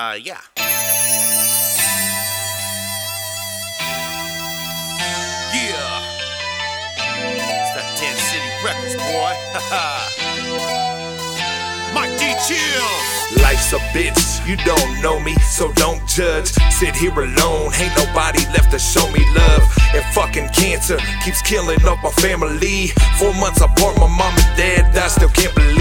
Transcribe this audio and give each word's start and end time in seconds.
Uh, 0.00 0.14
yeah. 0.14 0.40
Yeah. 5.52 6.00
It's 7.36 7.72
that 7.76 7.84
10 8.00 8.16
City 8.16 8.48
Records, 8.64 8.96
boy. 8.96 9.36
Mike 11.92 12.16
D. 12.18 12.32
Chill. 12.48 13.10
Life's 13.42 13.74
a 13.74 13.78
bitch, 13.92 14.40
you 14.48 14.56
don't 14.64 15.02
know 15.02 15.20
me, 15.20 15.34
so 15.40 15.70
don't 15.72 16.00
judge. 16.08 16.46
Sit 16.72 16.96
here 16.96 17.12
alone, 17.12 17.70
ain't 17.76 17.94
nobody 17.94 18.40
left 18.56 18.70
to 18.70 18.78
show 18.78 19.06
me 19.12 19.20
love. 19.36 19.62
And 19.92 20.02
fucking 20.14 20.48
cancer 20.48 20.96
keeps 21.22 21.42
killing 21.42 21.84
off 21.84 22.02
my 22.02 22.10
family. 22.12 22.86
Four 23.18 23.34
months 23.34 23.60
apart, 23.60 23.98
my 23.98 24.08
mom 24.08 24.32
and 24.32 24.56
dad, 24.56 24.96
I 24.96 25.08
still 25.08 25.28
can't 25.28 25.54
believe 25.54 25.79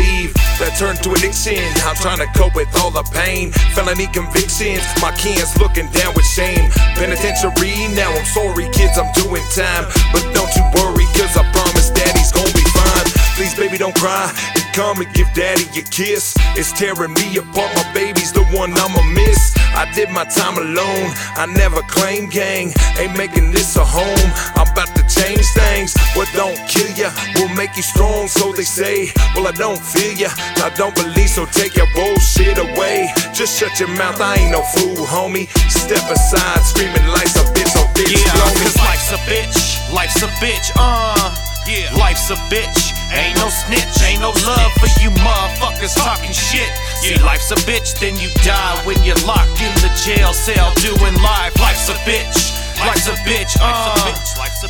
turned 0.79 1.03
to 1.03 1.11
addiction. 1.11 1.59
I'm 1.83 1.95
trying 1.99 2.23
to 2.23 2.29
cope 2.39 2.55
with 2.55 2.71
all 2.79 2.89
the 2.89 3.03
pain. 3.11 3.51
Felony 3.75 4.07
convictions, 4.15 4.79
my 5.03 5.11
kids 5.19 5.51
looking 5.59 5.91
down 5.91 6.15
with 6.15 6.23
shame. 6.23 6.71
Penitentiary, 6.95 7.75
now 7.99 8.07
I'm 8.07 8.23
sorry, 8.23 8.71
kids, 8.71 8.95
I'm 8.95 9.11
doing 9.19 9.43
time. 9.51 9.83
But 10.15 10.23
don't 10.31 10.47
you 10.55 10.63
worry, 10.79 11.03
cause 11.19 11.35
I 11.35 11.43
promise 11.51 11.91
daddy's 11.91 12.31
gonna 12.31 12.55
be 12.55 12.63
fine. 12.71 13.07
Please, 13.35 13.53
baby, 13.59 13.77
don't 13.77 13.95
cry. 13.95 14.31
Come 14.73 15.01
and 15.01 15.13
give 15.13 15.27
daddy 15.33 15.65
a 15.79 15.83
kiss. 15.83 16.35
It's 16.55 16.71
tearing 16.71 17.13
me 17.13 17.37
apart, 17.37 17.71
my 17.75 17.93
baby's 17.93 18.31
the 18.31 18.43
one 18.55 18.71
I'ma 18.73 19.01
miss. 19.13 19.55
I 19.75 19.89
did 19.93 20.09
my 20.09 20.25
time 20.25 20.57
alone, 20.57 21.11
I 21.35 21.45
never 21.45 21.81
claimed 21.83 22.31
gang. 22.31 22.73
Ain't 22.97 23.17
making 23.17 23.51
this 23.51 23.75
a 23.75 23.85
home, 23.85 24.29
I'm 24.55 24.67
about 24.71 24.95
to 24.95 25.03
change 25.07 25.45
things. 25.53 25.95
What 26.15 26.29
don't 26.33 26.57
kill 26.67 26.89
ya 26.95 27.11
will 27.35 27.53
make 27.55 27.75
you 27.75 27.83
strong, 27.83 28.27
so 28.27 28.51
they 28.53 28.63
say. 28.63 29.11
Well, 29.35 29.47
I 29.47 29.51
don't 29.51 29.79
feel 29.79 30.13
ya, 30.13 30.29
I 30.63 30.71
don't 30.75 30.95
believe, 30.95 31.29
so 31.29 31.45
take 31.45 31.75
your 31.75 31.87
bullshit 31.93 32.57
away. 32.57 33.11
Just 33.33 33.59
shut 33.59 33.79
your 33.79 33.89
mouth, 33.89 34.19
I 34.21 34.35
ain't 34.35 34.51
no 34.51 34.61
fool, 34.75 35.05
homie. 35.05 35.47
Step 35.69 36.03
aside, 36.09 36.61
screaming 36.63 37.07
life's 37.07 37.35
a 37.35 37.45
bitch, 37.53 37.69
so 37.69 37.83
bitch, 37.95 38.11
Yeah, 38.11 38.31
cause 38.63 38.77
life's 38.77 39.11
a 39.11 39.19
bitch, 39.29 39.93
life's 39.93 40.21
a 40.23 40.27
bitch, 40.43 40.71
uh. 40.77 41.35
Yeah. 41.69 41.93
Life's 41.95 42.31
a 42.31 42.35
bitch, 42.49 42.97
ain't 43.11 43.37
no 43.37 43.49
snitch, 43.49 44.01
ain't 44.03 44.21
no 44.21 44.31
love 44.45 44.71
for 44.77 44.89
you 45.01 45.09
motherfuckers 45.11 45.95
talking 45.95 46.31
shit. 46.31 46.69
See, 47.01 47.17
life's 47.23 47.51
a 47.51 47.59
bitch, 47.67 47.99
then 47.99 48.15
you 48.17 48.29
die 48.43 48.81
when 48.85 49.01
you're 49.03 49.19
locked 49.25 49.61
in 49.61 49.73
the 49.81 49.91
jail 50.05 50.33
cell 50.33 50.73
doing 50.81 51.15
life. 51.21 51.53
Life's 51.59 51.89
a 51.89 51.97
bitch, 52.05 52.53
life's 52.85 53.07
a 53.07 53.15
bitch, 53.25 53.57
uh. 53.61 54.13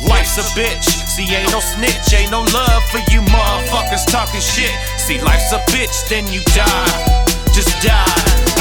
Life's 0.06 0.38
a 0.38 0.46
bitch, 0.54 0.84
see, 0.84 1.34
ain't 1.34 1.50
no 1.52 1.60
snitch, 1.60 2.14
ain't 2.14 2.30
no 2.30 2.42
love 2.54 2.82
for 2.90 3.02
you 3.10 3.20
motherfuckers 3.22 4.06
talking 4.06 4.40
shit. 4.40 4.72
See, 4.98 5.20
life's 5.20 5.52
a 5.52 5.58
bitch, 5.70 6.08
then 6.08 6.26
you 6.28 6.40
die, 6.54 7.24
just 7.52 7.82
die. 7.82 8.06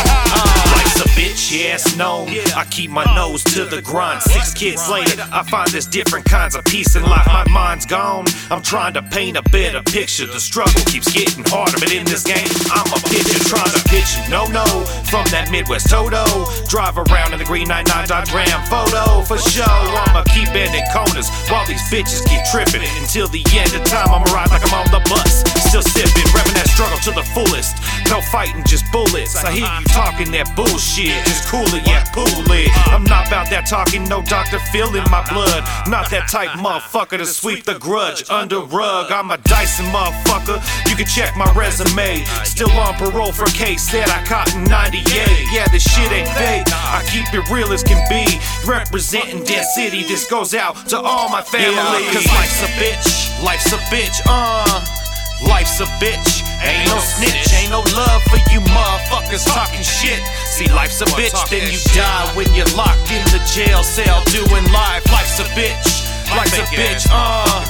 Uh, 0.32 0.49
life's 0.90 1.02
a 1.02 1.20
bitch, 1.20 1.52
it's 1.54 1.98
known. 1.98 2.30
I 2.56 2.66
keep 2.70 2.92
my 2.92 3.06
nose 3.16 3.44
to 3.56 3.66
the 3.66 3.82
grind. 3.82 4.22
Six 4.22 4.54
kids 4.54 4.90
later, 4.90 5.24
I 5.32 5.44
find 5.44 5.70
there's 5.70 5.88
different 5.88 6.26
kinds 6.26 6.56
of 6.56 6.64
peace 6.66 6.96
in 6.96 7.04
life. 7.04 7.28
My 7.28 7.46
mind's 7.50 7.86
gone. 7.86 8.26
I'm 8.50 8.62
trying 8.62 8.94
to 8.94 9.02
paint 9.02 9.38
a 9.38 9.44
better 9.44 9.82
picture. 9.84 10.26
The 10.26 10.40
struggle 10.40 10.82
keeps 10.86 11.12
getting 11.12 11.44
harder, 11.46 11.78
but 11.80 11.94
in 11.94 12.06
this 12.06 12.24
game, 12.24 12.48
I'm 12.72 12.88
a 12.88 13.00
pitcher 13.10 13.40
trying 13.46 13.72
to 13.72 13.82
pitch 13.90 14.18
you. 14.18 14.30
No, 14.30 14.46
no, 14.48 14.66
from 15.10 15.26
that 15.32 15.50
Midwest 15.52 15.90
Toto. 15.90 16.26
Drive 16.68 16.98
around 16.98 17.34
in 17.34 17.40
the 17.40 17.46
green 17.46 17.68
99 17.68 18.08
Dodge 18.08 18.32
Ram 18.34 18.62
photo 18.68 19.22
for 19.24 19.38
show. 19.38 19.66
I'ma 19.66 20.24
keep 20.34 20.50
bending 20.54 20.86
corners 20.94 21.30
while 21.50 21.66
these 21.66 21.84
bitches 21.90 22.26
keep 22.26 22.42
tripping. 22.52 22.86
Until 23.02 23.28
the 23.28 23.44
end 23.54 23.74
of 23.76 23.84
time, 23.86 24.10
I'ma 24.10 24.28
ride 24.34 24.50
like 24.50 24.66
I'm 24.66 24.74
on 24.74 24.88
the 24.92 25.04
bus. 25.10 25.44
Still 25.70 25.84
sipping, 25.86 26.26
revving 26.34 26.56
that 26.58 26.68
struggle 26.68 26.98
to 27.06 27.12
the 27.12 27.26
fullest. 27.36 27.78
No 28.10 28.22
fighting, 28.22 28.64
bullets. 28.92 29.36
I 29.36 29.52
hear 29.52 29.70
you 29.80 29.86
talking 29.88 30.32
that 30.32 30.56
bullshit. 30.56 31.14
Just 31.26 31.48
cool 31.48 31.68
it, 31.74 31.86
yeah, 31.88 32.04
cool 32.14 32.26
it. 32.52 32.70
I'm 32.88 33.04
not 33.04 33.28
about 33.28 33.50
that 33.50 33.66
talking, 33.68 34.04
no 34.08 34.22
Dr. 34.22 34.60
Phil 34.72 34.96
in 34.96 35.04
my 35.10 35.24
blood. 35.30 35.64
Uh. 35.64 35.90
Not 35.90 36.10
that 36.12 36.30
type 36.30 36.50
motherfucker 36.66 37.18
to 37.18 37.26
sweep 37.26 37.66
the 37.66 37.78
grudge 37.80 38.30
under 38.30 38.60
rug. 38.60 39.12
I'm 39.12 39.32
a 39.32 39.38
Dyson 39.38 39.86
motherfucker. 39.88 40.60
You 40.90 40.96
can 40.96 41.06
check 41.08 41.36
my 41.38 41.52
resume. 41.54 42.24
Uh, 42.26 42.44
Still 42.44 42.72
on 42.72 42.94
parole 42.96 43.32
for 43.32 43.46
a 43.46 43.56
case 43.56 43.92
that 43.92 44.10
I 44.10 44.24
caught 44.28 44.54
in 44.56 44.64
98. 44.66 45.06
Yeah, 45.54 45.68
this 45.70 45.84
shit 45.84 46.12
ain't 46.12 46.28
fake. 46.36 46.68
I 46.74 47.04
keep 47.10 47.28
it 47.34 47.46
real 47.50 47.72
as 47.72 47.84
can 47.84 48.02
be. 48.10 48.26
Representing 48.68 49.44
Dead 49.44 49.64
City, 49.64 50.04
this 50.04 50.30
goes 50.30 50.54
out 50.54 50.76
to 50.90 51.00
all 51.00 51.30
my 51.30 51.42
family. 51.42 52.04
Cause 52.14 52.28
life's 52.28 52.62
a 52.64 52.68
bitch, 52.78 53.44
life's 53.44 53.72
a 53.72 53.78
bitch, 53.94 54.22
uh. 54.28 54.99
Life's 55.42 55.80
a 55.80 55.86
bitch, 56.04 56.44
ain't 56.62 56.90
no 56.92 57.00
snitch, 57.00 57.54
ain't 57.56 57.72
no 57.72 57.80
love 57.96 58.22
for 58.24 58.38
you 58.52 58.60
motherfuckers 58.60 59.46
talking 59.48 59.82
shit. 59.82 60.20
See, 60.46 60.68
life's 60.68 61.02
a 61.02 61.06
bitch, 61.16 61.38
then 61.50 61.64
you 61.72 61.80
die 61.96 62.28
when 62.36 62.52
you're 62.54 62.70
locked 62.76 63.12
in 63.12 63.24
the 63.32 63.40
jail 63.48 63.84
cell 63.84 64.24
doing 64.26 64.66
life. 64.72 65.06
Life's 65.12 65.40
a 65.40 65.48
bitch, 65.56 66.06
life's 66.36 66.58
a 66.60 66.64
bitch, 66.76 67.08
uh. 67.12 67.64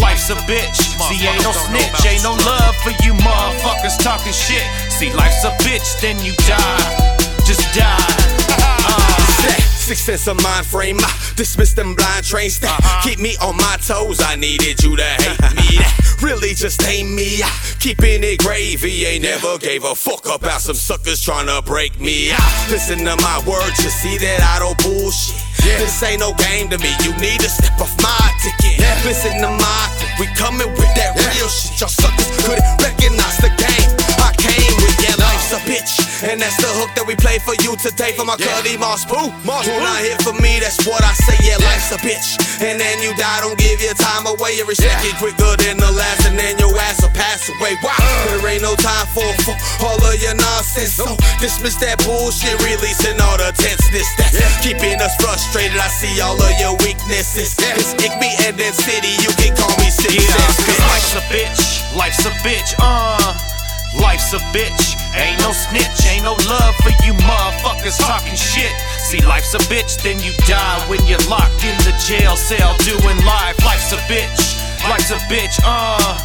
Life's 0.00 0.30
a 0.30 0.36
bitch, 0.48 0.96
see, 1.08 1.26
ain't 1.26 1.44
no 1.44 1.52
snitch, 1.52 2.06
ain't 2.06 2.22
no 2.22 2.32
love 2.48 2.74
for 2.76 2.90
you 3.04 3.12
motherfuckers 3.14 3.98
talking 4.02 4.32
shit. 4.32 4.64
See, 4.90 5.12
life's 5.12 5.44
a 5.44 5.50
bitch, 5.60 6.00
then 6.00 6.18
you 6.24 6.32
die, 6.48 7.16
just 7.44 7.60
die. 7.76 8.41
Sik 9.82 9.98
Sence 9.98 10.28
of 10.28 10.42
mind 10.42 10.64
frame, 10.66 10.98
I 11.00 11.10
dismiss 11.36 11.72
them 11.74 11.94
blind 11.94 12.24
trains. 12.24 12.60
That 12.60 12.70
uh-huh. 12.70 13.08
Keep 13.08 13.18
me 13.18 13.36
on 13.42 13.56
my 13.56 13.76
toes, 13.82 14.20
I 14.22 14.36
needed 14.36 14.82
you 14.82 14.96
to 14.96 15.02
hate 15.02 15.40
me. 15.58 15.78
That 15.78 16.22
really 16.22 16.54
just 16.54 16.82
ain't 16.86 17.10
me. 17.10 17.42
I 17.42 17.50
Keeping 17.82 18.22
it 18.22 18.38
gravy, 18.38 19.06
ain't 19.06 19.24
never 19.24 19.58
gave 19.58 19.82
a 19.82 19.94
fuck 19.94 20.22
about 20.30 20.60
some 20.60 20.78
suckers 20.78 21.20
trying 21.20 21.50
to 21.50 21.60
break 21.66 21.98
me. 21.98 22.30
Listen 22.70 23.02
to 23.02 23.16
my 23.18 23.42
words, 23.42 23.82
you 23.82 23.90
see 23.90 24.18
that 24.22 24.38
I 24.54 24.62
don't 24.62 24.78
bullshit. 24.78 25.34
Yeah. 25.66 25.78
This 25.82 25.98
ain't 26.02 26.22
no 26.22 26.30
game 26.38 26.70
to 26.70 26.78
me, 26.78 26.94
you 27.02 27.10
need 27.18 27.42
to 27.42 27.50
step 27.50 27.74
off 27.82 27.90
my 27.98 28.30
ticket. 28.38 28.78
Listen 29.02 29.34
to 29.42 29.50
my, 29.50 29.82
we 30.22 30.30
coming 30.38 30.70
with 30.78 30.94
that 30.94 31.18
real 31.18 31.50
shit. 31.50 31.74
Y'all 31.82 31.90
suckers 31.90 32.30
couldn't 32.46 32.70
recognize 32.78 33.31
that's 36.42 36.58
the 36.58 36.66
hook 36.74 36.90
that 36.98 37.06
we 37.06 37.14
play 37.14 37.38
for 37.38 37.54
you 37.62 37.78
today 37.78 38.10
for 38.18 38.26
my 38.26 38.34
Cuddy 38.34 38.74
Moss 38.74 39.06
Pooh. 39.06 39.30
Who 39.30 39.74
not 39.78 40.02
here 40.02 40.18
for 40.26 40.34
me, 40.42 40.58
that's 40.58 40.82
what 40.82 40.98
I 40.98 41.14
say, 41.14 41.38
yeah, 41.46 41.62
life's 41.62 41.94
a 41.94 41.98
bitch. 42.02 42.34
And 42.58 42.82
then 42.82 42.98
you 42.98 43.14
die, 43.14 43.38
don't 43.46 43.54
give 43.54 43.78
your 43.78 43.94
time 43.94 44.26
away. 44.26 44.58
Every 44.58 44.74
second 44.74 45.14
quicker 45.22 45.54
than 45.62 45.78
the 45.78 45.92
last, 45.94 46.26
and 46.26 46.34
then 46.34 46.58
your 46.58 46.74
ass 46.82 46.98
will 46.98 47.14
pass 47.14 47.46
away. 47.46 47.78
Wow, 47.78 47.94
there 48.26 48.42
ain't 48.50 48.66
no 48.66 48.74
time 48.74 49.06
for, 49.14 49.30
for 49.46 49.54
all 49.86 50.02
of 50.02 50.18
your 50.18 50.34
nonsense. 50.34 50.98
So 50.98 51.14
dismiss 51.38 51.78
that 51.78 52.02
bullshit, 52.02 52.58
releasing 52.66 53.22
all 53.22 53.38
the 53.38 53.54
tenseness 53.54 54.10
that's 54.18 54.58
keeping 54.66 54.98
us 54.98 55.14
frustrated. 55.22 55.78
I 55.78 55.86
see 55.86 56.18
all 56.18 56.34
of 56.34 56.54
your 56.58 56.74
weaknesses. 56.82 57.54
It's 57.78 57.94
Igby 58.02 58.50
and 58.50 58.58
then 58.58 58.74
City, 58.74 59.14
you 59.22 59.30
can 59.38 59.54
call 59.54 59.70
me 59.78 59.94
Six 59.94 60.18
Yeah, 60.18 60.34
cause 60.58 60.82
life's 60.90 61.14
a 61.14 61.22
bitch, 61.30 61.62
life's 61.94 62.26
a 62.26 62.34
bitch, 62.42 62.74
uh. 62.82 63.38
Life's 64.00 64.32
a 64.32 64.38
bitch, 64.56 64.96
ain't 65.14 65.40
no 65.40 65.52
snitch, 65.52 66.06
ain't 66.06 66.24
no 66.24 66.34
love 66.48 66.74
for 66.82 66.92
you 67.04 67.12
motherfuckers 67.14 67.98
talking 68.00 68.36
shit. 68.36 68.72
See, 68.98 69.20
life's 69.22 69.54
a 69.54 69.62
bitch, 69.70 70.02
then 70.02 70.18
you 70.20 70.32
die 70.46 70.80
when 70.88 71.04
you're 71.06 71.22
locked 71.28 71.64
in 71.64 71.76
the 71.84 71.94
jail 72.06 72.36
cell 72.36 72.76
doing 72.84 73.18
life. 73.24 73.56
Life's 73.64 73.92
a 73.92 74.00
bitch, 74.08 74.58
life's 74.88 75.10
a 75.10 75.18
bitch, 75.28 75.60
uh. 75.64 76.18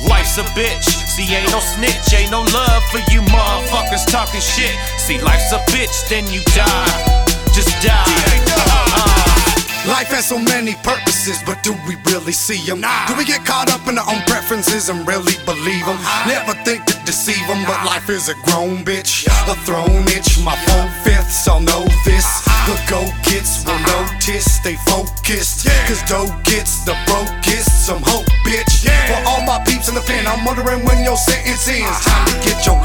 Life's 0.00 0.38
a 0.38 0.44
bitch, 0.56 0.84
see, 0.84 1.34
ain't 1.34 1.52
no 1.52 1.60
snitch, 1.60 2.14
ain't 2.14 2.30
no 2.30 2.40
love 2.40 2.82
for 2.90 3.04
you 3.12 3.20
motherfuckers 3.20 4.06
talking 4.10 4.40
shit. 4.40 4.74
See, 4.96 5.20
life's 5.20 5.52
a 5.52 5.58
bitch, 5.68 6.08
then 6.08 6.26
you 6.26 6.40
die, 6.56 7.24
just 7.52 7.68
die. 7.82 8.04
Uh. 8.56 9.09
Life 9.88 10.12
has 10.12 10.28
so 10.28 10.38
many 10.38 10.74
purposes, 10.84 11.40
but 11.46 11.62
do 11.62 11.72
we 11.88 11.96
really 12.12 12.36
see 12.36 12.60
them? 12.68 12.84
Do 13.08 13.16
we 13.16 13.24
get 13.24 13.46
caught 13.48 13.72
up 13.72 13.80
in 13.88 13.96
our 13.96 14.04
own 14.12 14.20
preferences 14.28 14.92
and 14.92 15.08
really 15.08 15.32
believe 15.48 15.80
them? 15.88 15.96
Uh-huh. 15.96 16.28
Never 16.28 16.52
think 16.68 16.84
to 16.84 17.00
deceive 17.08 17.40
them, 17.48 17.64
but 17.64 17.80
life 17.88 18.12
is 18.12 18.28
a 18.28 18.36
grown 18.44 18.84
bitch. 18.84 19.24
A 19.48 19.56
throne 19.64 20.04
itch, 20.12 20.36
my 20.44 20.52
four 20.68 20.84
fifths 21.00 21.48
all 21.48 21.64
know 21.64 21.88
this. 22.04 22.28
Uh-huh. 22.44 22.52
The 22.68 22.76
go 22.92 23.00
gets 23.24 23.64
will 23.64 23.72
uh-huh. 23.72 24.04
notice, 24.12 24.44
stay 24.60 24.76
focused. 24.84 25.64
Yeah. 25.64 25.72
Cause 25.88 26.04
dough 26.04 26.28
gets 26.44 26.84
the 26.84 26.92
brokest, 27.08 27.88
some 27.88 28.04
hope, 28.04 28.28
bitch. 28.44 28.84
Yeah. 28.84 28.92
For 29.08 29.32
all 29.32 29.40
my 29.48 29.64
peeps 29.64 29.88
in 29.88 29.96
the 29.96 30.04
pen, 30.04 30.28
I'm 30.28 30.44
wondering 30.44 30.84
when 30.84 31.00
your 31.08 31.16
sentence 31.16 31.64
ends. 31.72 32.04
Time 32.04 32.28
to 32.28 32.36
get 32.44 32.68
your 32.68 32.76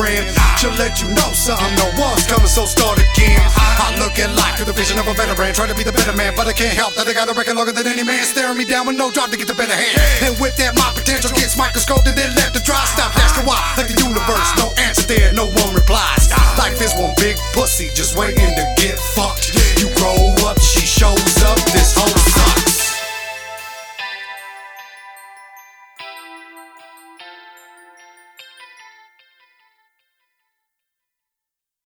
friend. 0.00 0.24
Should 0.56 0.76
let 0.80 1.00
you 1.00 1.08
know 1.12 1.30
something, 1.36 1.72
no 1.76 1.88
one's 2.00 2.24
coming, 2.24 2.48
so 2.48 2.64
start 2.64 2.96
again. 2.96 3.40
I 3.80 3.92
look 4.00 4.16
at 4.16 4.32
life 4.32 4.56
through 4.56 4.72
the 4.72 4.76
vision 4.76 4.96
of 4.96 5.06
a 5.08 5.14
veteran, 5.14 5.52
trying 5.52 5.68
to 5.68 5.76
be 5.76 5.84
the 5.84 5.92
better 5.92 6.16
man, 6.16 6.32
but 6.36 6.48
I 6.48 6.52
can't 6.56 6.72
help 6.72 6.96
that 6.96 7.04
I 7.08 7.12
got 7.12 7.28
a 7.28 7.34
record 7.36 7.56
longer 7.56 7.72
than 7.72 7.86
any 7.86 8.04
man, 8.04 8.24
staring 8.24 8.56
me 8.56 8.64
down 8.64 8.88
with 8.88 8.96
no 8.96 9.12
job 9.12 9.30
to 9.30 9.36
get 9.36 9.48
the 9.48 9.56
better 9.56 9.76
hand. 9.76 10.00
And 10.24 10.32
with 10.40 10.56
that, 10.56 10.72
my 10.76 10.88
potential 10.96 11.30
gets 11.36 11.56
microscoped 11.56 12.08
and 12.08 12.16
then 12.16 12.32
left 12.34 12.56
to 12.56 12.62
dry. 12.64 12.80
Stop 12.88 13.12
asking 13.16 13.44
why, 13.44 13.60
like 13.76 13.88
the 13.92 13.98
universe, 14.00 14.48
no 14.56 14.72
answer 14.80 15.04
there, 15.04 15.32
no 15.36 15.46
one 15.52 15.76
replies. 15.76 16.32
Life 16.56 16.80
is 16.80 16.92
one 16.96 17.12
big 17.16 17.36
pussy, 17.52 17.88
just 17.92 18.16
waiting 18.16 18.36
to 18.36 18.40
get 18.40 18.48
fucked. 18.48 18.49